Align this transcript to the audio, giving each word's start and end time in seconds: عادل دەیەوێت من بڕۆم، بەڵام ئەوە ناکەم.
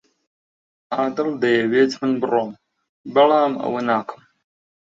عادل 0.97 1.29
دەیەوێت 1.43 1.91
من 2.01 2.11
بڕۆم، 2.21 2.51
بەڵام 3.13 3.53
ئەوە 3.63 3.81
ناکەم. 3.89 4.21